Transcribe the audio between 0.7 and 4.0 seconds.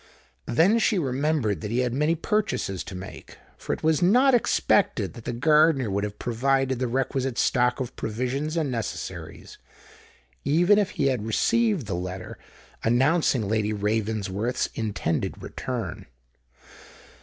she remembered that he had many purchases to make; for it